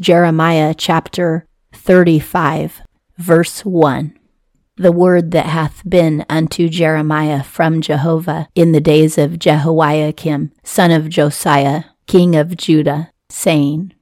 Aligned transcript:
Jeremiah 0.00 0.74
chapter 0.74 1.46
35, 1.72 2.82
verse 3.16 3.64
1. 3.64 4.18
The 4.76 4.92
word 4.92 5.30
that 5.30 5.46
hath 5.46 5.82
been 5.88 6.26
unto 6.28 6.68
Jeremiah 6.68 7.42
from 7.42 7.80
Jehovah 7.80 8.48
in 8.54 8.72
the 8.72 8.80
days 8.80 9.16
of 9.16 9.38
Jehoiakim, 9.38 10.52
son 10.62 10.90
of 10.90 11.08
Josiah, 11.08 11.84
king 12.06 12.36
of 12.36 12.58
Judah, 12.58 13.10
saying, 13.30 13.94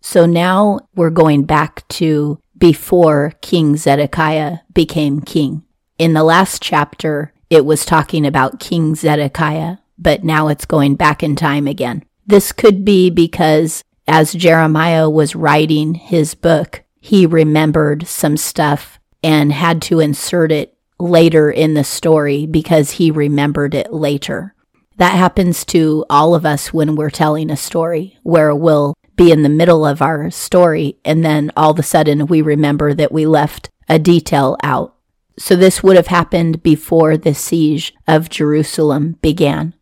So 0.00 0.24
now 0.24 0.80
we're 0.94 1.10
going 1.10 1.44
back 1.44 1.86
to 1.88 2.40
before 2.56 3.34
King 3.42 3.76
Zedekiah 3.76 4.60
became 4.72 5.20
king. 5.20 5.62
In 5.98 6.14
the 6.14 6.24
last 6.24 6.62
chapter, 6.62 7.34
it 7.50 7.66
was 7.66 7.84
talking 7.84 8.26
about 8.26 8.60
King 8.60 8.94
Zedekiah, 8.94 9.76
but 9.98 10.24
now 10.24 10.48
it's 10.48 10.64
going 10.64 10.94
back 10.94 11.22
in 11.22 11.36
time 11.36 11.66
again. 11.66 12.02
This 12.26 12.52
could 12.52 12.84
be 12.84 13.10
because 13.10 13.82
as 14.08 14.32
Jeremiah 14.32 15.08
was 15.08 15.36
writing 15.36 15.94
his 15.94 16.34
book, 16.34 16.82
he 16.98 17.26
remembered 17.26 18.06
some 18.06 18.36
stuff 18.36 18.98
and 19.22 19.52
had 19.52 19.82
to 19.82 20.00
insert 20.00 20.50
it 20.50 20.76
later 20.98 21.50
in 21.50 21.74
the 21.74 21.84
story 21.84 22.46
because 22.46 22.92
he 22.92 23.10
remembered 23.10 23.74
it 23.74 23.92
later. 23.92 24.54
That 24.96 25.14
happens 25.14 25.64
to 25.66 26.04
all 26.10 26.34
of 26.34 26.44
us 26.44 26.72
when 26.72 26.96
we're 26.96 27.10
telling 27.10 27.50
a 27.50 27.56
story, 27.56 28.18
where 28.24 28.54
we'll 28.54 28.94
be 29.14 29.30
in 29.30 29.42
the 29.42 29.48
middle 29.48 29.84
of 29.84 30.00
our 30.00 30.30
story 30.30 30.96
and 31.04 31.24
then 31.24 31.52
all 31.56 31.72
of 31.72 31.78
a 31.78 31.82
sudden 31.82 32.26
we 32.26 32.40
remember 32.40 32.94
that 32.94 33.12
we 33.12 33.26
left 33.26 33.68
a 33.88 33.98
detail 33.98 34.56
out. 34.62 34.94
So 35.38 35.54
this 35.54 35.82
would 35.82 35.96
have 35.96 36.08
happened 36.08 36.62
before 36.62 37.16
the 37.16 37.34
siege 37.34 37.94
of 38.08 38.28
Jerusalem 38.28 39.18
began. 39.20 39.74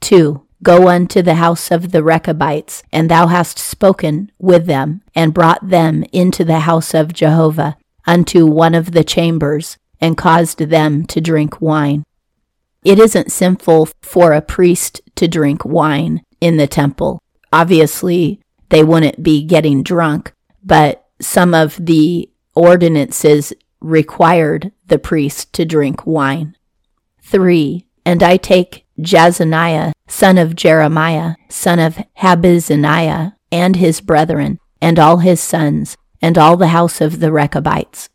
2. 0.00 0.44
Go 0.62 0.88
unto 0.88 1.22
the 1.22 1.36
house 1.36 1.70
of 1.70 1.90
the 1.90 2.02
Rechabites, 2.02 2.82
and 2.92 3.10
thou 3.10 3.28
hast 3.28 3.58
spoken 3.58 4.30
with 4.38 4.66
them, 4.66 5.02
and 5.14 5.32
brought 5.32 5.68
them 5.68 6.04
into 6.12 6.44
the 6.44 6.60
house 6.60 6.92
of 6.92 7.14
Jehovah, 7.14 7.76
unto 8.06 8.46
one 8.46 8.74
of 8.74 8.92
the 8.92 9.04
chambers, 9.04 9.78
and 10.00 10.16
caused 10.16 10.58
them 10.58 11.06
to 11.06 11.20
drink 11.20 11.60
wine. 11.60 12.04
It 12.84 12.98
isn't 12.98 13.32
sinful 13.32 13.88
for 14.02 14.32
a 14.32 14.42
priest 14.42 15.00
to 15.16 15.28
drink 15.28 15.64
wine 15.64 16.22
in 16.40 16.56
the 16.56 16.66
temple. 16.66 17.22
Obviously, 17.52 18.40
they 18.70 18.82
wouldn't 18.82 19.22
be 19.22 19.44
getting 19.44 19.82
drunk, 19.82 20.32
but 20.62 21.06
some 21.20 21.54
of 21.54 21.76
the 21.84 22.30
ordinances 22.54 23.52
required 23.80 24.72
the 24.86 24.98
priest 24.98 25.52
to 25.54 25.64
drink 25.64 26.06
wine. 26.06 26.56
3. 27.22 27.86
And 28.04 28.22
I 28.22 28.36
take 28.36 28.86
Jaazaniah, 29.00 29.92
son 30.08 30.38
of 30.38 30.56
Jeremiah, 30.56 31.34
son 31.48 31.78
of 31.78 31.98
Habazziniah, 32.18 33.34
and 33.52 33.76
his 33.76 34.00
brethren, 34.00 34.58
and 34.80 34.98
all 34.98 35.18
his 35.18 35.40
sons, 35.40 35.96
and 36.22 36.36
all 36.38 36.56
the 36.56 36.68
house 36.68 37.00
of 37.00 37.20
the 37.20 37.32
Rechabites. 37.32 38.08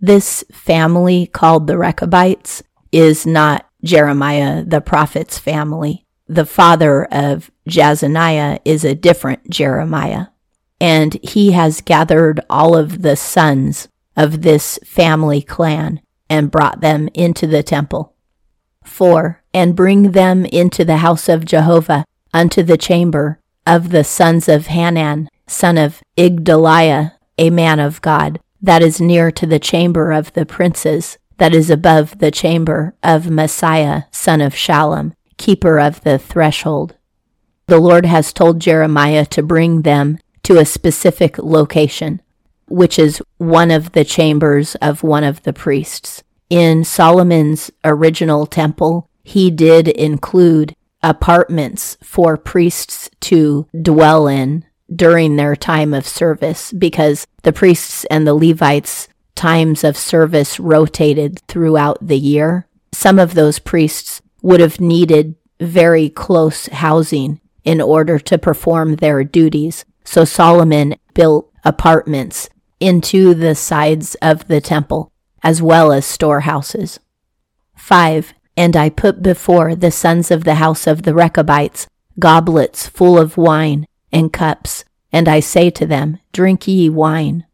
This 0.00 0.44
family 0.52 1.26
called 1.26 1.66
the 1.66 1.78
Rechabites 1.78 2.62
is 2.90 3.24
not 3.24 3.68
Jeremiah 3.84 4.64
the 4.64 4.80
prophet's 4.80 5.38
family. 5.38 6.06
The 6.26 6.46
father 6.46 7.04
of 7.04 7.50
Jaazaniah 7.68 8.60
is 8.64 8.84
a 8.84 8.94
different 8.94 9.50
Jeremiah. 9.50 10.26
And 10.80 11.14
he 11.22 11.52
has 11.52 11.80
gathered 11.80 12.40
all 12.50 12.76
of 12.76 13.02
the 13.02 13.16
sons 13.16 13.88
of 14.16 14.42
this 14.42 14.78
family 14.84 15.42
clan 15.42 16.00
and 16.28 16.50
brought 16.50 16.80
them 16.80 17.08
into 17.14 17.46
the 17.46 17.62
temple. 17.62 18.14
4. 18.84 19.41
And 19.54 19.76
bring 19.76 20.12
them 20.12 20.44
into 20.46 20.84
the 20.84 20.98
house 20.98 21.28
of 21.28 21.44
Jehovah 21.44 22.04
unto 22.32 22.62
the 22.62 22.78
chamber 22.78 23.38
of 23.66 23.90
the 23.90 24.04
sons 24.04 24.48
of 24.48 24.68
Hanan, 24.68 25.28
son 25.46 25.78
of 25.78 26.02
Igdaliah, 26.16 27.12
a 27.38 27.50
man 27.50 27.78
of 27.78 28.00
God, 28.00 28.40
that 28.60 28.82
is 28.82 29.00
near 29.00 29.30
to 29.32 29.46
the 29.46 29.58
chamber 29.58 30.12
of 30.12 30.32
the 30.32 30.46
princes, 30.46 31.18
that 31.38 31.54
is 31.54 31.70
above 31.70 32.18
the 32.18 32.30
chamber 32.30 32.94
of 33.02 33.24
Maaseiah, 33.24 34.06
son 34.10 34.40
of 34.40 34.54
Shallum, 34.54 35.12
keeper 35.36 35.78
of 35.78 36.02
the 36.02 36.18
threshold. 36.18 36.96
The 37.66 37.78
Lord 37.78 38.06
has 38.06 38.32
told 38.32 38.60
Jeremiah 38.60 39.26
to 39.26 39.42
bring 39.42 39.82
them 39.82 40.18
to 40.44 40.58
a 40.58 40.64
specific 40.64 41.38
location, 41.38 42.20
which 42.68 42.98
is 42.98 43.22
one 43.38 43.70
of 43.70 43.92
the 43.92 44.04
chambers 44.04 44.74
of 44.76 45.02
one 45.02 45.24
of 45.24 45.42
the 45.42 45.52
priests. 45.52 46.22
In 46.50 46.84
Solomon's 46.84 47.70
original 47.84 48.46
temple, 48.46 49.08
he 49.22 49.50
did 49.50 49.88
include 49.88 50.74
apartments 51.02 51.96
for 52.02 52.36
priests 52.36 53.10
to 53.20 53.66
dwell 53.80 54.28
in 54.28 54.64
during 54.94 55.36
their 55.36 55.56
time 55.56 55.94
of 55.94 56.06
service 56.06 56.72
because 56.72 57.26
the 57.42 57.52
priests 57.52 58.04
and 58.06 58.26
the 58.26 58.34
Levites' 58.34 59.08
times 59.34 59.84
of 59.84 59.96
service 59.96 60.60
rotated 60.60 61.40
throughout 61.48 61.98
the 62.06 62.18
year. 62.18 62.66
Some 62.92 63.18
of 63.18 63.34
those 63.34 63.58
priests 63.58 64.20
would 64.42 64.60
have 64.60 64.80
needed 64.80 65.34
very 65.60 66.08
close 66.08 66.66
housing 66.66 67.40
in 67.64 67.80
order 67.80 68.18
to 68.18 68.38
perform 68.38 68.96
their 68.96 69.24
duties. 69.24 69.84
So 70.04 70.24
Solomon 70.24 70.96
built 71.14 71.50
apartments 71.64 72.48
into 72.80 73.34
the 73.34 73.54
sides 73.54 74.16
of 74.16 74.48
the 74.48 74.60
temple, 74.60 75.12
as 75.42 75.62
well 75.62 75.92
as 75.92 76.04
storehouses. 76.04 76.98
5. 77.76 78.34
And 78.56 78.76
I 78.76 78.90
put 78.90 79.22
before 79.22 79.74
the 79.74 79.90
sons 79.90 80.30
of 80.30 80.44
the 80.44 80.56
house 80.56 80.86
of 80.86 81.02
the 81.02 81.14
Rechabites 81.14 81.86
goblets 82.18 82.88
full 82.88 83.18
of 83.18 83.36
wine 83.36 83.86
and 84.12 84.32
cups, 84.32 84.84
and 85.10 85.28
I 85.28 85.40
say 85.40 85.70
to 85.70 85.86
them, 85.86 86.18
Drink 86.32 86.68
ye 86.68 86.90
wine. 86.90 87.46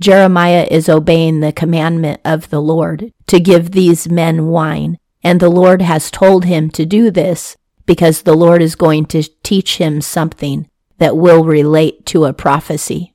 Jeremiah 0.00 0.66
is 0.70 0.88
obeying 0.88 1.40
the 1.40 1.52
commandment 1.52 2.20
of 2.24 2.50
the 2.50 2.60
Lord 2.60 3.12
to 3.28 3.38
give 3.38 3.70
these 3.70 4.08
men 4.08 4.46
wine, 4.46 4.98
and 5.22 5.38
the 5.38 5.48
Lord 5.48 5.82
has 5.82 6.10
told 6.10 6.44
him 6.44 6.68
to 6.70 6.84
do 6.84 7.10
this 7.10 7.56
because 7.86 8.22
the 8.22 8.34
Lord 8.34 8.60
is 8.62 8.74
going 8.74 9.06
to 9.06 9.22
teach 9.42 9.78
him 9.78 10.00
something 10.00 10.68
that 10.98 11.16
will 11.16 11.44
relate 11.44 12.06
to 12.06 12.24
a 12.24 12.32
prophecy. 12.32 13.14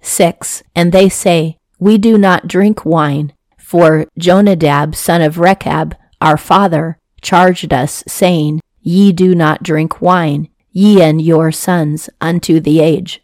6. 0.00 0.62
And 0.74 0.92
they 0.92 1.08
say, 1.08 1.58
We 1.78 1.98
do 1.98 2.16
not 2.16 2.48
drink 2.48 2.84
wine, 2.84 3.32
for 3.58 4.06
Jonadab, 4.18 4.94
son 4.94 5.22
of 5.22 5.38
Rechab, 5.38 5.96
our 6.26 6.36
father, 6.36 6.98
charged 7.22 7.72
us, 7.72 8.02
saying, 8.08 8.60
Ye 8.82 9.12
do 9.12 9.32
not 9.32 9.62
drink 9.62 10.00
wine, 10.02 10.48
ye 10.72 11.00
and 11.00 11.22
your 11.22 11.52
sons, 11.52 12.10
unto 12.20 12.58
the 12.58 12.80
age. 12.80 13.22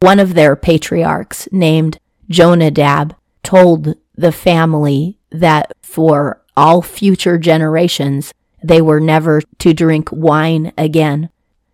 One 0.00 0.20
of 0.20 0.34
their 0.34 0.54
patriarchs, 0.54 1.48
named 1.50 1.98
Jonadab, 2.28 3.16
told 3.42 3.94
the 4.14 4.30
family 4.30 5.18
that 5.30 5.72
for 5.82 6.42
all 6.54 6.82
future 6.82 7.38
generations 7.38 8.34
they 8.62 8.82
were 8.82 9.00
never 9.00 9.40
to 9.60 9.72
drink 9.72 10.10
wine 10.12 10.72
again. 10.76 11.30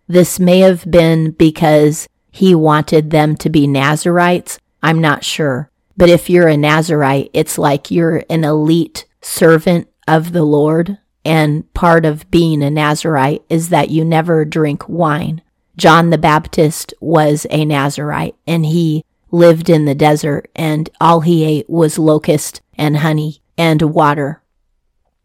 This 0.07 0.39
may 0.39 0.59
have 0.59 0.89
been 0.89 1.31
because 1.31 2.07
he 2.31 2.55
wanted 2.55 3.09
them 3.09 3.35
to 3.37 3.49
be 3.49 3.67
Nazarites. 3.67 4.57
I'm 4.81 5.01
not 5.01 5.25
sure. 5.25 5.69
But 5.97 6.09
if 6.09 6.29
you're 6.29 6.47
a 6.47 6.55
Nazarite, 6.55 7.29
it's 7.33 7.57
like 7.57 7.91
you're 7.91 8.23
an 8.29 8.45
elite 8.45 9.05
servant 9.21 9.87
of 10.11 10.33
the 10.33 10.43
Lord. 10.43 10.97
And 11.23 11.71
part 11.73 12.05
of 12.05 12.29
being 12.31 12.63
a 12.63 12.71
Nazarite 12.71 13.43
is 13.49 13.69
that 13.69 13.89
you 13.89 14.03
never 14.03 14.43
drink 14.43 14.89
wine. 14.89 15.41
John 15.77 16.09
the 16.09 16.17
Baptist 16.17 16.93
was 16.99 17.45
a 17.49 17.63
Nazarite 17.63 18.35
and 18.45 18.65
he 18.65 19.05
lived 19.31 19.69
in 19.69 19.85
the 19.85 19.95
desert 19.95 20.49
and 20.55 20.89
all 20.99 21.21
he 21.21 21.43
ate 21.43 21.69
was 21.69 21.97
locust 21.97 22.61
and 22.77 22.97
honey 22.97 23.41
and 23.57 23.81
water. 23.81 24.41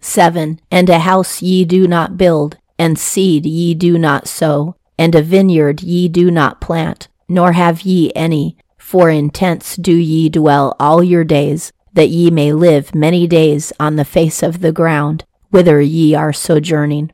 7. 0.00 0.60
And 0.70 0.88
a 0.88 1.00
house 1.00 1.42
ye 1.42 1.64
do 1.64 1.88
not 1.88 2.16
build, 2.16 2.58
and 2.78 2.98
seed 2.98 3.46
ye 3.46 3.74
do 3.74 3.98
not 3.98 4.28
sow, 4.28 4.76
and 4.98 5.14
a 5.14 5.22
vineyard 5.22 5.82
ye 5.82 6.06
do 6.08 6.30
not 6.30 6.60
plant, 6.60 7.08
nor 7.28 7.52
have 7.52 7.82
ye 7.82 8.12
any, 8.14 8.56
for 8.76 9.10
in 9.10 9.30
tents 9.30 9.74
do 9.76 9.94
ye 9.94 10.28
dwell 10.28 10.76
all 10.78 11.02
your 11.02 11.24
days, 11.24 11.72
that 11.96 12.10
ye 12.10 12.30
may 12.30 12.52
live 12.52 12.94
many 12.94 13.26
days 13.26 13.72
on 13.80 13.96
the 13.96 14.04
face 14.04 14.42
of 14.42 14.60
the 14.60 14.70
ground, 14.70 15.24
whither 15.50 15.80
ye 15.80 16.14
are 16.14 16.32
sojourning. 16.32 17.10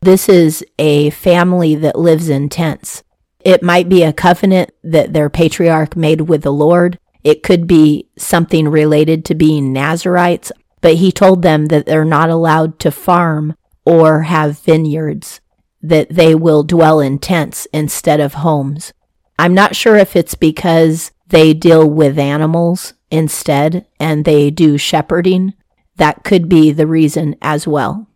This 0.00 0.26
is 0.28 0.64
a 0.78 1.10
family 1.10 1.74
that 1.74 1.98
lives 1.98 2.30
in 2.30 2.48
tents. 2.48 3.02
It 3.40 3.62
might 3.62 3.90
be 3.90 4.02
a 4.02 4.14
covenant 4.14 4.70
that 4.82 5.12
their 5.12 5.28
patriarch 5.28 5.96
made 5.96 6.22
with 6.22 6.42
the 6.42 6.52
Lord. 6.52 6.98
It 7.24 7.42
could 7.42 7.66
be 7.66 8.08
something 8.16 8.68
related 8.68 9.24
to 9.26 9.34
being 9.34 9.70
Nazarites, 9.72 10.50
but 10.80 10.94
he 10.94 11.12
told 11.12 11.42
them 11.42 11.66
that 11.66 11.84
they're 11.84 12.04
not 12.04 12.30
allowed 12.30 12.78
to 12.80 12.90
farm 12.90 13.54
or 13.84 14.22
have 14.22 14.60
vineyards, 14.60 15.42
that 15.82 16.08
they 16.08 16.34
will 16.34 16.62
dwell 16.62 17.00
in 17.00 17.18
tents 17.18 17.68
instead 17.72 18.20
of 18.20 18.34
homes. 18.34 18.94
I'm 19.38 19.52
not 19.52 19.76
sure 19.76 19.96
if 19.96 20.16
it's 20.16 20.34
because 20.34 21.12
they 21.28 21.54
deal 21.54 21.88
with 21.88 22.18
animals 22.18 22.94
instead 23.10 23.86
and 23.98 24.24
they 24.24 24.50
do 24.50 24.78
shepherding. 24.78 25.54
That 25.96 26.24
could 26.24 26.48
be 26.48 26.72
the 26.72 26.86
reason 26.86 27.36
as 27.40 27.66
well. 27.66 28.06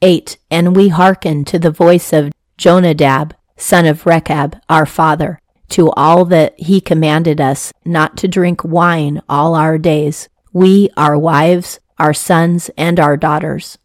8. 0.00 0.38
And 0.50 0.74
we 0.74 0.88
hearken 0.88 1.44
to 1.46 1.58
the 1.58 1.70
voice 1.70 2.12
of 2.12 2.32
Jonadab, 2.58 3.34
son 3.56 3.86
of 3.86 4.06
Rechab, 4.06 4.56
our 4.68 4.86
father, 4.86 5.40
to 5.70 5.90
all 5.92 6.24
that 6.26 6.58
he 6.58 6.80
commanded 6.80 7.40
us 7.40 7.72
not 7.84 8.16
to 8.18 8.28
drink 8.28 8.62
wine 8.64 9.22
all 9.28 9.54
our 9.54 9.78
days, 9.78 10.28
we, 10.52 10.90
our 10.96 11.18
wives, 11.18 11.80
our 11.98 12.12
sons, 12.12 12.70
and 12.76 13.00
our 13.00 13.16
daughters. 13.16 13.78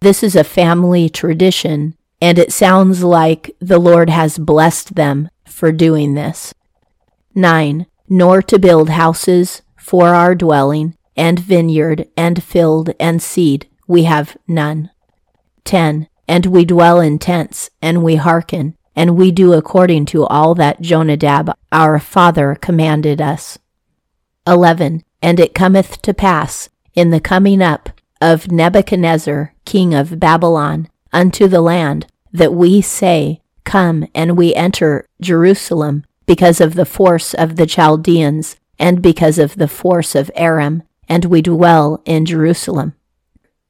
This 0.00 0.22
is 0.22 0.36
a 0.36 0.44
family 0.44 1.08
tradition, 1.08 1.96
and 2.20 2.38
it 2.38 2.52
sounds 2.52 3.02
like 3.02 3.50
the 3.58 3.78
Lord 3.78 4.08
has 4.10 4.38
blessed 4.38 4.94
them 4.94 5.28
for 5.44 5.72
doing 5.72 6.14
this. 6.14 6.54
9. 7.38 7.86
Nor 8.08 8.42
to 8.42 8.58
build 8.58 8.90
houses 8.90 9.62
for 9.76 10.08
our 10.08 10.34
dwelling, 10.34 10.96
and 11.16 11.38
vineyard, 11.38 12.08
and 12.16 12.42
field, 12.42 12.90
and 13.00 13.22
seed, 13.22 13.68
we 13.86 14.04
have 14.04 14.36
none. 14.46 14.90
10. 15.64 16.08
And 16.26 16.46
we 16.46 16.64
dwell 16.64 17.00
in 17.00 17.18
tents, 17.18 17.70
and 17.80 18.02
we 18.02 18.16
hearken, 18.16 18.76
and 18.94 19.16
we 19.16 19.30
do 19.30 19.52
according 19.52 20.06
to 20.06 20.26
all 20.26 20.54
that 20.56 20.80
Jonadab 20.80 21.54
our 21.72 21.98
father 21.98 22.54
commanded 22.54 23.20
us. 23.20 23.58
11. 24.46 25.04
And 25.22 25.40
it 25.40 25.54
cometh 25.54 26.02
to 26.02 26.12
pass, 26.12 26.68
in 26.94 27.10
the 27.10 27.20
coming 27.20 27.62
up 27.62 27.90
of 28.20 28.50
Nebuchadnezzar, 28.50 29.54
king 29.64 29.94
of 29.94 30.18
Babylon, 30.18 30.88
unto 31.12 31.46
the 31.46 31.60
land, 31.60 32.06
that 32.32 32.52
we 32.52 32.80
say, 32.82 33.40
Come, 33.64 34.06
and 34.14 34.36
we 34.36 34.54
enter 34.54 35.06
Jerusalem, 35.20 36.04
because 36.28 36.60
of 36.60 36.74
the 36.74 36.84
force 36.84 37.32
of 37.32 37.56
the 37.56 37.66
Chaldeans, 37.66 38.56
and 38.78 39.02
because 39.02 39.38
of 39.38 39.56
the 39.56 39.66
force 39.66 40.14
of 40.14 40.30
Aram, 40.34 40.82
and 41.08 41.24
we 41.24 41.40
dwell 41.40 42.02
in 42.04 42.26
Jerusalem. 42.26 42.94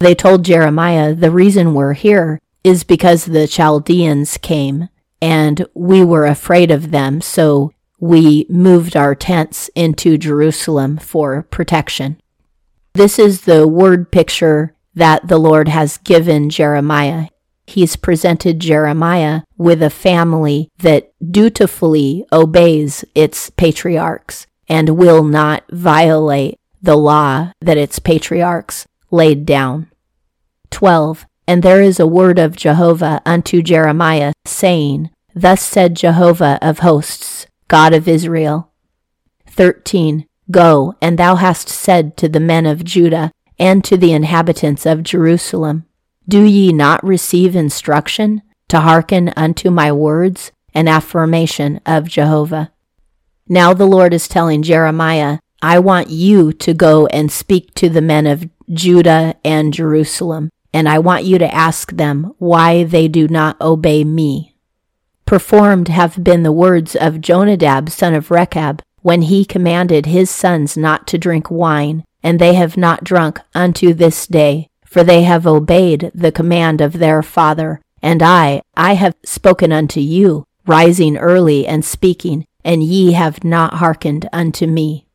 They 0.00 0.16
told 0.16 0.44
Jeremiah, 0.44 1.14
The 1.14 1.30
reason 1.30 1.72
we're 1.72 1.92
here 1.92 2.40
is 2.64 2.82
because 2.82 3.24
the 3.24 3.46
Chaldeans 3.46 4.38
came, 4.38 4.88
and 5.22 5.66
we 5.72 6.04
were 6.04 6.26
afraid 6.26 6.72
of 6.72 6.90
them, 6.90 7.20
so 7.20 7.72
we 8.00 8.44
moved 8.48 8.96
our 8.96 9.14
tents 9.14 9.70
into 9.76 10.18
Jerusalem 10.18 10.98
for 10.98 11.44
protection. 11.44 12.20
This 12.92 13.20
is 13.20 13.42
the 13.42 13.68
word 13.68 14.10
picture 14.10 14.74
that 14.96 15.28
the 15.28 15.38
Lord 15.38 15.68
has 15.68 15.98
given 15.98 16.50
Jeremiah. 16.50 17.28
He's 17.68 17.96
presented 17.96 18.60
Jeremiah 18.60 19.42
with 19.58 19.82
a 19.82 19.90
family 19.90 20.70
that 20.78 21.12
dutifully 21.20 22.24
obeys 22.32 23.04
its 23.14 23.50
patriarchs 23.50 24.46
and 24.70 24.96
will 24.96 25.22
not 25.22 25.64
violate 25.70 26.58
the 26.80 26.96
law 26.96 27.52
that 27.60 27.76
its 27.76 27.98
patriarchs 27.98 28.86
laid 29.10 29.44
down. 29.44 29.90
12. 30.70 31.26
And 31.46 31.62
there 31.62 31.82
is 31.82 32.00
a 32.00 32.06
word 32.06 32.38
of 32.38 32.56
Jehovah 32.56 33.20
unto 33.26 33.60
Jeremiah, 33.60 34.32
saying, 34.46 35.10
Thus 35.34 35.62
said 35.62 35.94
Jehovah 35.94 36.58
of 36.62 36.78
hosts, 36.78 37.46
God 37.68 37.92
of 37.92 38.08
Israel. 38.08 38.72
13. 39.46 40.24
Go, 40.50 40.94
and 41.02 41.18
thou 41.18 41.34
hast 41.34 41.68
said 41.68 42.16
to 42.16 42.30
the 42.30 42.40
men 42.40 42.64
of 42.64 42.82
Judah 42.82 43.30
and 43.58 43.84
to 43.84 43.98
the 43.98 44.14
inhabitants 44.14 44.86
of 44.86 45.02
Jerusalem, 45.02 45.84
Do 46.28 46.44
ye 46.44 46.72
not 46.74 47.02
receive 47.02 47.56
instruction 47.56 48.42
to 48.68 48.80
hearken 48.80 49.32
unto 49.34 49.70
my 49.70 49.90
words 49.90 50.52
and 50.74 50.86
affirmation 50.86 51.80
of 51.86 52.06
Jehovah? 52.06 52.70
Now 53.48 53.72
the 53.72 53.86
Lord 53.86 54.12
is 54.12 54.28
telling 54.28 54.62
Jeremiah, 54.62 55.38
I 55.62 55.78
want 55.78 56.10
you 56.10 56.52
to 56.52 56.74
go 56.74 57.06
and 57.06 57.32
speak 57.32 57.72
to 57.76 57.88
the 57.88 58.02
men 58.02 58.26
of 58.26 58.46
Judah 58.70 59.36
and 59.42 59.72
Jerusalem, 59.72 60.50
and 60.70 60.86
I 60.86 60.98
want 60.98 61.24
you 61.24 61.38
to 61.38 61.54
ask 61.54 61.92
them 61.92 62.34
why 62.36 62.84
they 62.84 63.08
do 63.08 63.26
not 63.26 63.58
obey 63.62 64.04
me. 64.04 64.54
Performed 65.24 65.88
have 65.88 66.22
been 66.22 66.42
the 66.42 66.52
words 66.52 66.94
of 66.94 67.22
Jonadab, 67.22 67.88
son 67.88 68.12
of 68.12 68.30
Rechab, 68.30 68.82
when 69.00 69.22
he 69.22 69.46
commanded 69.46 70.04
his 70.04 70.28
sons 70.28 70.76
not 70.76 71.06
to 71.06 71.16
drink 71.16 71.50
wine, 71.50 72.04
and 72.22 72.38
they 72.38 72.52
have 72.52 72.76
not 72.76 73.02
drunk 73.02 73.40
unto 73.54 73.94
this 73.94 74.26
day, 74.26 74.67
for 74.88 75.04
they 75.04 75.22
have 75.22 75.46
obeyed 75.46 76.10
the 76.14 76.32
command 76.32 76.80
of 76.80 76.94
their 76.94 77.22
father. 77.22 77.80
And 78.02 78.22
I, 78.22 78.62
I 78.76 78.94
have 78.94 79.14
spoken 79.24 79.72
unto 79.72 80.00
you, 80.00 80.46
rising 80.66 81.16
early 81.16 81.66
and 81.66 81.84
speaking, 81.84 82.46
and 82.64 82.82
ye 82.82 83.12
have 83.12 83.44
not 83.44 83.74
hearkened 83.74 84.28
unto 84.32 84.66
me. 84.66 85.06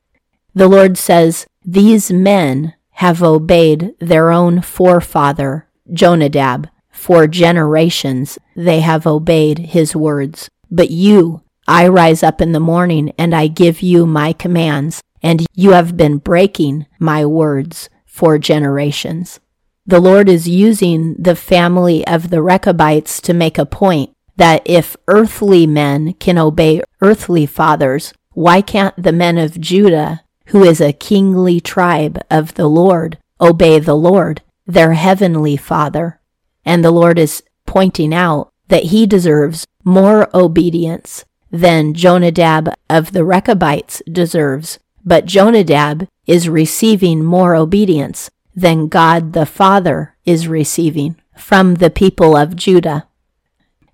The 0.53 0.67
Lord 0.67 0.97
says, 0.97 1.47
These 1.65 2.11
men 2.11 2.73
have 2.91 3.23
obeyed 3.23 3.95
their 3.99 4.31
own 4.31 4.61
forefather, 4.61 5.67
Jonadab. 5.91 6.69
For 6.91 7.27
generations 7.27 8.37
they 8.55 8.81
have 8.81 9.07
obeyed 9.07 9.59
his 9.59 9.95
words. 9.95 10.49
But 10.69 10.91
you, 10.91 11.41
I 11.67 11.87
rise 11.87 12.23
up 12.23 12.39
in 12.39 12.51
the 12.51 12.59
morning 12.59 13.13
and 13.17 13.35
I 13.35 13.47
give 13.47 13.81
you 13.81 14.05
my 14.05 14.31
commands, 14.31 15.01
and 15.21 15.45
you 15.53 15.71
have 15.71 15.97
been 15.97 16.17
breaking 16.17 16.85
my 16.99 17.25
words 17.25 17.89
for 18.05 18.37
generations. 18.37 19.39
The 19.85 19.99
Lord 19.99 20.29
is 20.29 20.47
using 20.47 21.13
the 21.19 21.35
family 21.35 22.07
of 22.07 22.29
the 22.29 22.41
Rechabites 22.41 23.19
to 23.21 23.33
make 23.33 23.57
a 23.57 23.65
point 23.65 24.11
that 24.37 24.61
if 24.65 24.95
earthly 25.09 25.67
men 25.67 26.13
can 26.13 26.37
obey 26.37 26.81
earthly 27.01 27.45
fathers, 27.45 28.13
why 28.31 28.61
can't 28.61 28.95
the 29.01 29.11
men 29.11 29.37
of 29.37 29.59
Judah, 29.59 30.21
who 30.47 30.63
is 30.63 30.79
a 30.79 30.93
kingly 30.93 31.59
tribe 31.59 32.17
of 32.31 32.53
the 32.53 32.67
Lord, 32.67 33.17
obey 33.41 33.77
the 33.77 33.95
Lord, 33.95 34.41
their 34.65 34.93
heavenly 34.93 35.57
Father? 35.57 36.21
And 36.63 36.83
the 36.83 36.91
Lord 36.91 37.19
is 37.19 37.43
pointing 37.65 38.13
out 38.13 38.53
that 38.69 38.83
he 38.85 39.05
deserves 39.05 39.67
more 39.83 40.29
obedience 40.33 41.25
than 41.51 41.93
Jonadab 41.93 42.73
of 42.89 43.11
the 43.11 43.25
Rechabites 43.25 44.01
deserves, 44.09 44.79
but 45.03 45.25
Jonadab 45.25 46.07
is 46.25 46.47
receiving 46.47 47.21
more 47.21 47.53
obedience 47.53 48.31
than 48.55 48.87
God 48.87 49.33
the 49.33 49.45
Father 49.45 50.15
is 50.25 50.47
receiving 50.47 51.15
from 51.35 51.75
the 51.75 51.89
people 51.89 52.35
of 52.35 52.55
Judah. 52.55 53.07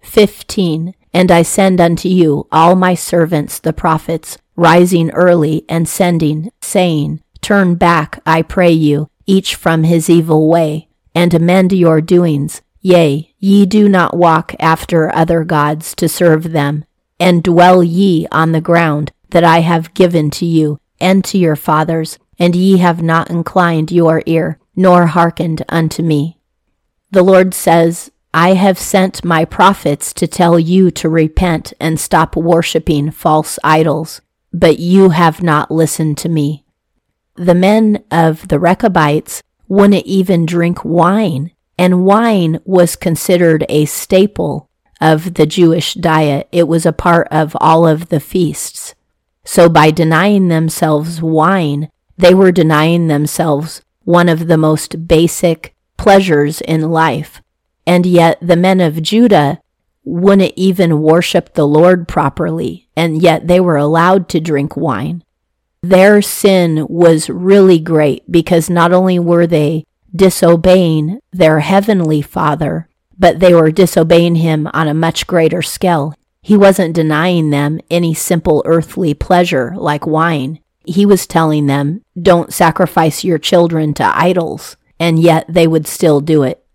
15. 0.01 0.94
And 1.13 1.31
I 1.31 1.41
send 1.41 1.81
unto 1.81 2.07
you 2.07 2.47
all 2.51 2.75
my 2.75 2.94
servants 2.94 3.59
the 3.59 3.73
prophets, 3.73 4.38
rising 4.56 5.09
early 5.11 5.65
and 5.67 5.88
sending, 5.88 6.51
saying, 6.61 7.21
Turn 7.41 7.75
back, 7.75 8.21
I 8.25 8.41
pray 8.41 8.71
you, 8.71 9.09
each 9.25 9.56
from 9.56 9.83
his 9.83 10.09
evil 10.09 10.50
way, 10.50 10.89
and 11.15 11.33
amend 11.33 11.71
your 11.71 12.01
doings. 12.01 12.61
Yea, 12.81 13.33
ye 13.39 13.65
do 13.65 13.89
not 13.89 14.15
walk 14.15 14.56
after 14.59 15.13
other 15.13 15.44
gods 15.44 15.95
to 15.95 16.07
serve 16.07 16.51
them, 16.51 16.85
and 17.19 17.44
dwell 17.44 17.83
ye 17.83 18.27
on 18.31 18.51
the 18.51 18.61
ground 18.61 19.11
that 19.31 19.44
I 19.44 19.59
have 19.59 19.94
given 19.94 20.30
to 20.31 20.45
you 20.45 20.80
and 20.99 21.23
to 21.25 21.37
your 21.37 21.56
fathers, 21.56 22.19
and 22.39 22.55
ye 22.55 22.77
have 22.77 23.03
not 23.03 23.29
inclined 23.29 23.91
your 23.91 24.23
ear, 24.25 24.57
nor 24.75 25.07
hearkened 25.07 25.63
unto 25.69 26.01
me. 26.01 26.39
The 27.11 27.21
Lord 27.23 27.53
says, 27.53 28.11
I 28.33 28.53
have 28.53 28.79
sent 28.79 29.25
my 29.25 29.43
prophets 29.43 30.13
to 30.13 30.27
tell 30.27 30.59
you 30.59 30.91
to 30.91 31.09
repent 31.09 31.73
and 31.79 31.99
stop 31.99 32.35
worshipping 32.35 33.11
false 33.11 33.59
idols, 33.63 34.21
but 34.53 34.79
you 34.79 35.09
have 35.09 35.43
not 35.43 35.71
listened 35.71 36.17
to 36.19 36.29
me. 36.29 36.63
The 37.35 37.55
men 37.55 38.03
of 38.11 38.47
the 38.47 38.59
Rechabites 38.59 39.41
wouldn't 39.67 40.05
even 40.05 40.45
drink 40.45 40.85
wine, 40.85 41.51
and 41.77 42.05
wine 42.05 42.59
was 42.65 42.95
considered 42.95 43.65
a 43.67 43.85
staple 43.85 44.69
of 45.01 45.33
the 45.35 45.45
Jewish 45.45 45.93
diet. 45.95 46.47
It 46.51 46.67
was 46.67 46.85
a 46.85 46.93
part 46.93 47.27
of 47.31 47.55
all 47.59 47.87
of 47.87 48.09
the 48.09 48.19
feasts. 48.19 48.93
So 49.45 49.69
by 49.69 49.89
denying 49.89 50.49
themselves 50.49 51.21
wine, 51.21 51.89
they 52.19 52.33
were 52.33 52.52
denying 52.52 53.07
themselves 53.07 53.81
one 54.04 54.28
of 54.28 54.47
the 54.47 54.57
most 54.57 55.07
basic 55.07 55.73
pleasures 55.95 56.59
in 56.61 56.92
life. 56.92 57.42
And 57.88 58.06
yet 58.06 58.38
the 58.42 58.57
men 58.57 58.81
of 58.81 59.02
Judah 59.02 59.61
wouldn't 60.04 60.54
even 60.57 61.02
worship 61.02 61.54
the 61.54 61.66
Lord 61.66 62.09
properly, 62.09 62.90
and 62.95 63.21
yet 63.21 63.47
they 63.47 63.61
were 63.61 63.78
allowed 63.78 64.28
to 64.30 64.42
drink 64.42 64.76
wine. 64.76 65.23
Their 65.81 66.21
sin 66.21 66.85
was 66.90 67.30
really 67.30 67.80
great 67.80 68.30
because 68.30 68.69
not 68.69 68.92
only 68.92 69.18
were 69.18 69.47
they 69.47 69.85
disobeying 70.14 71.21
their 71.31 71.61
heavenly 71.61 72.21
Father, 72.21 72.90
but 73.18 73.40
they 73.40 73.54
were 73.54 73.71
disobeying 73.71 74.35
him 74.35 74.68
on 74.73 74.90
a 74.90 74.94
much 74.94 75.26
greater 75.26 75.61
scale. 75.61 76.14
He 76.42 76.57
wasn't 76.57 76.95
denying 76.95 77.49
them 77.49 77.80
any 77.90 78.14
simple 78.14 78.61
earthly 78.66 79.14
pleasure 79.14 79.73
like 79.78 80.06
wine. 80.06 80.59
He 80.89 81.05
was 81.05 81.27
telling 81.27 81.67
them, 81.67 82.01
don't 82.19 82.51
sacrifice 82.51 83.23
your 83.23 83.37
children 83.37 83.93
to 83.93 84.17
idols, 84.17 84.75
and 84.99 85.19
yet 85.19 85.45
they 85.47 85.67
would 85.67 85.85
still 85.85 86.19
do 86.19 86.41
it. 86.41 86.65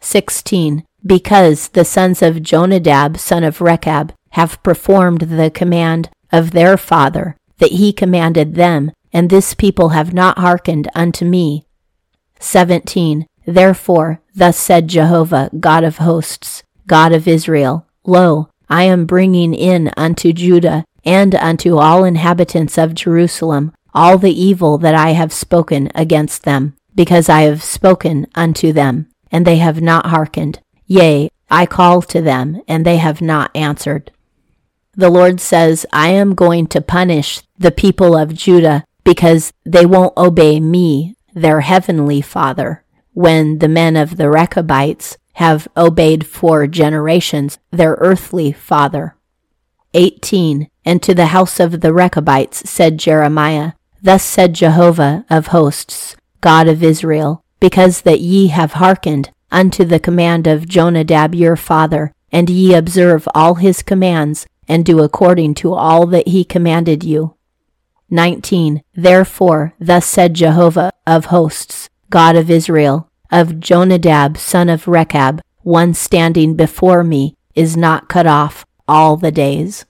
16. 0.00 0.84
Because 1.06 1.68
the 1.68 1.84
sons 1.84 2.20
of 2.20 2.42
Jonadab, 2.42 3.16
son 3.16 3.44
of 3.44 3.60
Rechab, 3.60 4.12
have 4.30 4.60
performed 4.64 5.20
the 5.20 5.52
command 5.52 6.10
of 6.32 6.50
their 6.50 6.76
father, 6.76 7.36
that 7.58 7.72
he 7.72 7.92
commanded 7.92 8.56
them, 8.56 8.90
and 9.12 9.30
this 9.30 9.54
people 9.54 9.90
have 9.90 10.12
not 10.12 10.38
hearkened 10.38 10.90
unto 10.92 11.24
me. 11.24 11.64
17. 12.40 13.24
Therefore, 13.46 14.20
thus 14.34 14.56
said 14.56 14.88
Jehovah, 14.88 15.48
God 15.60 15.84
of 15.84 15.98
hosts, 15.98 16.64
God 16.88 17.12
of 17.12 17.28
Israel, 17.28 17.86
Lo, 18.04 18.48
I 18.68 18.82
am 18.82 19.06
bringing 19.06 19.54
in 19.54 19.92
unto 19.96 20.32
Judah 20.32 20.84
and 21.04 21.34
unto 21.34 21.78
all 21.78 22.04
inhabitants 22.04 22.78
of 22.78 22.94
Jerusalem 22.94 23.72
all 23.94 24.18
the 24.18 24.32
evil 24.32 24.76
that 24.78 24.94
I 24.94 25.10
have 25.10 25.32
spoken 25.32 25.90
against 25.94 26.42
them, 26.42 26.74
because 26.94 27.28
I 27.28 27.42
have 27.42 27.62
spoken 27.62 28.26
unto 28.34 28.72
them, 28.72 29.08
and 29.30 29.46
they 29.46 29.58
have 29.58 29.80
not 29.80 30.06
hearkened. 30.06 30.60
Yea, 30.86 31.30
I 31.50 31.66
call 31.66 32.02
to 32.02 32.20
them, 32.20 32.60
and 32.66 32.84
they 32.84 32.96
have 32.96 33.20
not 33.20 33.50
answered. 33.54 34.10
The 34.96 35.10
Lord 35.10 35.40
says, 35.40 35.86
I 35.92 36.08
am 36.08 36.34
going 36.34 36.66
to 36.68 36.80
punish 36.80 37.42
the 37.56 37.70
people 37.70 38.16
of 38.16 38.34
Judah 38.34 38.84
because 39.04 39.52
they 39.64 39.86
won't 39.86 40.16
obey 40.16 40.60
me, 40.60 41.16
their 41.32 41.60
heavenly 41.60 42.20
Father, 42.20 42.84
when 43.12 43.58
the 43.58 43.68
men 43.68 43.96
of 43.96 44.16
the 44.16 44.30
Rechabites 44.30 45.16
have 45.34 45.68
obeyed 45.76 46.26
for 46.26 46.66
generations 46.66 47.58
their 47.70 47.96
earthly 48.00 48.52
Father. 48.52 49.16
18. 49.94 50.68
And 50.84 51.02
to 51.02 51.14
the 51.14 51.26
house 51.26 51.60
of 51.60 51.80
the 51.80 51.92
Rechabites 51.92 52.68
said 52.68 52.98
Jeremiah, 52.98 53.72
Thus 54.02 54.22
said 54.22 54.54
Jehovah 54.54 55.24
of 55.30 55.48
hosts, 55.48 56.16
God 56.40 56.68
of 56.68 56.82
Israel, 56.82 57.42
because 57.58 58.02
that 58.02 58.20
ye 58.20 58.48
have 58.48 58.74
hearkened 58.74 59.30
unto 59.50 59.84
the 59.84 60.00
command 60.00 60.46
of 60.46 60.68
Jonadab 60.68 61.34
your 61.34 61.56
father, 61.56 62.12
and 62.30 62.50
ye 62.50 62.74
observe 62.74 63.26
all 63.34 63.54
his 63.54 63.82
commands, 63.82 64.46
and 64.68 64.84
do 64.84 65.00
according 65.00 65.54
to 65.54 65.72
all 65.72 66.06
that 66.06 66.28
he 66.28 66.44
commanded 66.44 67.02
you. 67.04 67.34
19. 68.10 68.82
Therefore, 68.94 69.74
thus 69.78 70.04
said 70.04 70.34
Jehovah 70.34 70.92
of 71.06 71.26
hosts, 71.26 71.88
God 72.10 72.36
of 72.36 72.50
Israel, 72.50 73.08
of 73.30 73.60
Jonadab 73.60 74.36
son 74.36 74.68
of 74.68 74.86
Rechab, 74.86 75.40
one 75.62 75.94
standing 75.94 76.54
before 76.54 77.02
me 77.02 77.36
is 77.54 77.76
not 77.76 78.08
cut 78.08 78.26
off 78.26 78.66
all 78.86 79.16
the 79.16 79.32
days. 79.32 79.86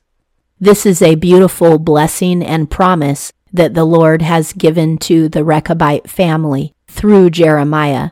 This 0.61 0.87
is 0.87 1.03
a 1.03 1.17
beautiful 1.17 1.79
blessing 1.79 2.43
and 2.43 2.71
promise 2.71 3.33
that 3.53 3.75
the 3.75 3.85
Lord 3.85 4.23
has 4.23 4.53
given 4.53 4.99
to 4.99 5.29
the 5.29 5.41
Rechabite 5.41 6.09
family 6.09 6.75
through 6.87 7.31
Jeremiah. 7.31 8.11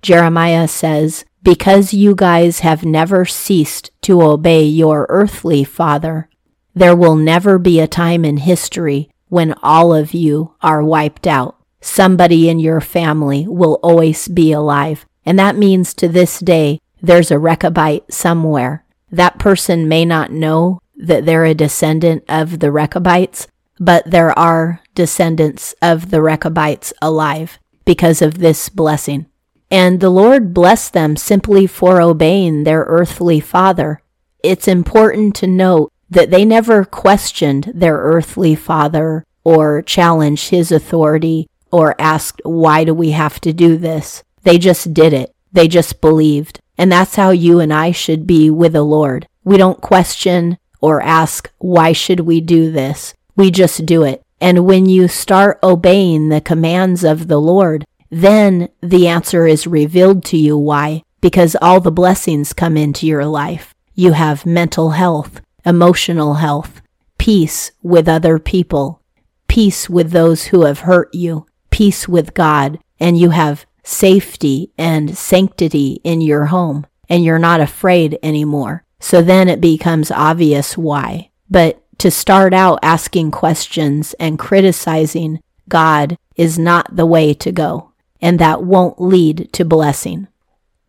Jeremiah 0.00 0.68
says, 0.68 1.24
because 1.42 1.92
you 1.92 2.14
guys 2.14 2.60
have 2.60 2.84
never 2.84 3.24
ceased 3.24 3.90
to 4.02 4.22
obey 4.22 4.62
your 4.62 5.06
earthly 5.08 5.64
father, 5.64 6.28
there 6.74 6.94
will 6.94 7.16
never 7.16 7.58
be 7.58 7.80
a 7.80 7.88
time 7.88 8.24
in 8.24 8.36
history 8.36 9.10
when 9.28 9.54
all 9.62 9.92
of 9.92 10.14
you 10.14 10.54
are 10.62 10.84
wiped 10.84 11.26
out. 11.26 11.56
Somebody 11.80 12.48
in 12.48 12.58
your 12.58 12.80
family 12.80 13.46
will 13.48 13.80
always 13.82 14.28
be 14.28 14.52
alive. 14.52 15.06
And 15.24 15.38
that 15.38 15.56
means 15.56 15.94
to 15.94 16.08
this 16.08 16.38
day, 16.38 16.80
there's 17.02 17.30
a 17.30 17.36
Rechabite 17.36 18.12
somewhere. 18.12 18.84
That 19.10 19.38
person 19.38 19.88
may 19.88 20.04
not 20.04 20.30
know 20.30 20.80
that 21.00 21.26
they're 21.26 21.44
a 21.44 21.54
descendant 21.54 22.24
of 22.28 22.58
the 22.58 22.70
Rechabites, 22.70 23.46
but 23.78 24.10
there 24.10 24.38
are 24.38 24.80
descendants 24.94 25.74
of 25.80 26.10
the 26.10 26.20
Rechabites 26.20 26.92
alive 27.00 27.58
because 27.84 28.20
of 28.20 28.38
this 28.38 28.68
blessing. 28.68 29.26
And 29.70 30.00
the 30.00 30.10
Lord 30.10 30.52
blessed 30.52 30.92
them 30.92 31.16
simply 31.16 31.66
for 31.66 32.00
obeying 32.00 32.64
their 32.64 32.82
earthly 32.82 33.40
father. 33.40 34.02
It's 34.42 34.68
important 34.68 35.34
to 35.36 35.46
note 35.46 35.92
that 36.10 36.30
they 36.30 36.44
never 36.44 36.84
questioned 36.84 37.72
their 37.74 37.96
earthly 37.96 38.54
father 38.54 39.24
or 39.44 39.80
challenged 39.82 40.50
his 40.50 40.72
authority 40.72 41.48
or 41.70 41.94
asked, 42.00 42.40
why 42.44 42.84
do 42.84 42.92
we 42.92 43.12
have 43.12 43.40
to 43.40 43.52
do 43.52 43.76
this? 43.76 44.24
They 44.42 44.58
just 44.58 44.92
did 44.92 45.12
it. 45.12 45.34
They 45.52 45.68
just 45.68 46.00
believed. 46.00 46.60
And 46.76 46.90
that's 46.90 47.14
how 47.14 47.30
you 47.30 47.60
and 47.60 47.72
I 47.72 47.92
should 47.92 48.26
be 48.26 48.50
with 48.50 48.72
the 48.72 48.82
Lord. 48.82 49.28
We 49.44 49.56
don't 49.56 49.80
question 49.80 50.58
or 50.80 51.02
ask, 51.02 51.50
why 51.58 51.92
should 51.92 52.20
we 52.20 52.40
do 52.40 52.70
this? 52.70 53.14
We 53.36 53.50
just 53.50 53.86
do 53.86 54.02
it. 54.02 54.22
And 54.40 54.64
when 54.64 54.86
you 54.86 55.08
start 55.08 55.58
obeying 55.62 56.28
the 56.28 56.40
commands 56.40 57.04
of 57.04 57.28
the 57.28 57.40
Lord, 57.40 57.84
then 58.10 58.68
the 58.80 59.06
answer 59.06 59.46
is 59.46 59.66
revealed 59.66 60.24
to 60.26 60.36
you 60.36 60.56
why. 60.56 61.02
Because 61.20 61.56
all 61.60 61.80
the 61.80 61.90
blessings 61.90 62.54
come 62.54 62.76
into 62.76 63.06
your 63.06 63.26
life. 63.26 63.74
You 63.94 64.12
have 64.12 64.46
mental 64.46 64.90
health, 64.90 65.42
emotional 65.66 66.34
health, 66.34 66.80
peace 67.18 67.72
with 67.82 68.08
other 68.08 68.38
people, 68.38 69.02
peace 69.46 69.90
with 69.90 70.10
those 70.12 70.44
who 70.44 70.62
have 70.64 70.80
hurt 70.80 71.14
you, 71.14 71.44
peace 71.68 72.08
with 72.08 72.32
God, 72.32 72.78
and 72.98 73.18
you 73.18 73.30
have 73.30 73.66
safety 73.82 74.72
and 74.78 75.16
sanctity 75.16 76.00
in 76.04 76.22
your 76.22 76.46
home, 76.46 76.86
and 77.08 77.22
you're 77.22 77.38
not 77.38 77.60
afraid 77.60 78.18
anymore. 78.22 78.84
So 79.00 79.22
then 79.22 79.48
it 79.48 79.60
becomes 79.60 80.10
obvious 80.10 80.78
why. 80.78 81.30
But 81.48 81.82
to 81.98 82.10
start 82.10 82.54
out 82.54 82.78
asking 82.82 83.32
questions 83.32 84.14
and 84.20 84.38
criticizing 84.38 85.42
God 85.68 86.16
is 86.36 86.58
not 86.58 86.94
the 86.94 87.06
way 87.06 87.34
to 87.34 87.50
go 87.50 87.90
and 88.20 88.38
that 88.38 88.62
won't 88.62 89.00
lead 89.00 89.52
to 89.52 89.64
blessing. 89.64 90.28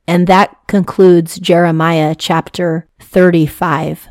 And 0.07 0.27
that 0.27 0.55
concludes 0.67 1.39
Jeremiah 1.39 2.15
chapter 2.15 2.87
35. 2.99 4.09